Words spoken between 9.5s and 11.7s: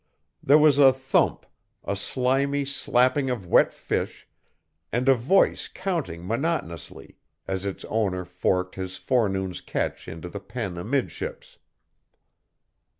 catch into the pen amidships.